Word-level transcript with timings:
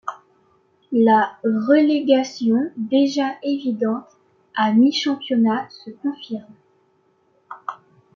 La 0.91 1.37
relégation 1.43 2.71
déjà 2.75 3.35
évidente 3.43 4.07
à 4.55 4.73
mi-championnat 4.73 5.69
se 5.69 5.91
confirme. 5.91 6.55